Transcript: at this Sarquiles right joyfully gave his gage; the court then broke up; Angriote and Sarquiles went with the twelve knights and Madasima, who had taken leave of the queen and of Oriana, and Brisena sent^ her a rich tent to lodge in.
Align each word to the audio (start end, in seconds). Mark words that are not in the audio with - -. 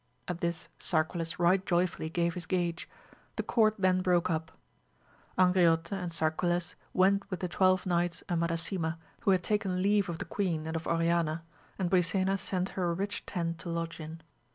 at 0.27 0.39
this 0.39 0.67
Sarquiles 0.79 1.37
right 1.37 1.63
joyfully 1.63 2.09
gave 2.09 2.33
his 2.33 2.47
gage; 2.47 2.89
the 3.35 3.43
court 3.43 3.75
then 3.77 4.01
broke 4.01 4.31
up; 4.31 4.51
Angriote 5.37 5.91
and 5.91 6.11
Sarquiles 6.11 6.73
went 6.91 7.29
with 7.29 7.39
the 7.39 7.47
twelve 7.47 7.85
knights 7.85 8.23
and 8.27 8.41
Madasima, 8.41 8.97
who 9.19 9.29
had 9.29 9.43
taken 9.43 9.83
leave 9.83 10.09
of 10.09 10.17
the 10.17 10.25
queen 10.25 10.65
and 10.65 10.75
of 10.75 10.87
Oriana, 10.87 11.43
and 11.77 11.87
Brisena 11.91 12.37
sent^ 12.37 12.69
her 12.69 12.89
a 12.89 12.95
rich 12.95 13.27
tent 13.27 13.59
to 13.59 13.69
lodge 13.69 13.99
in. 13.99 14.21